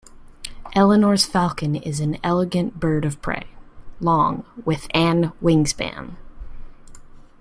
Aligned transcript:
Eleonora's 0.75 1.27
falcon 1.27 1.75
is 1.75 1.99
an 1.99 2.17
elegant 2.23 2.79
bird 2.79 3.05
of 3.05 3.21
prey, 3.21 3.45
long 3.99 4.43
with 4.65 4.87
an 4.95 5.31
wingspan. 5.43 6.15